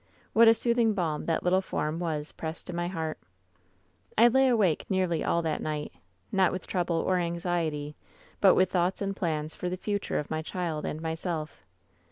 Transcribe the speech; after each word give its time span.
What 0.33 0.47
a 0.47 0.55
soothing 0.55 0.95
balm 0.95 1.27
that 1.27 1.43
little 1.43 1.61
form 1.61 1.99
was 1.99 2.31
pressed 2.31 2.65
to 2.65 2.75
my 2.75 2.87
heart. 2.87 3.19
"I 4.17 4.29
lay 4.29 4.47
awake 4.47 4.89
nearly 4.89 5.23
all 5.23 5.43
that 5.43 5.61
night, 5.61 5.91
not 6.31 6.51
with 6.51 6.65
trouble 6.65 6.95
or 6.95 7.17
anxiety, 7.19 7.95
but 8.39 8.55
with 8.55 8.71
thoughts 8.71 8.99
and 9.03 9.15
plans 9.15 9.53
for 9.53 9.69
the 9.69 9.77
future 9.77 10.17
of 10.17 10.31
my 10.31 10.41
child 10.41 10.85
and 10.85 10.99
myself. 11.03 11.61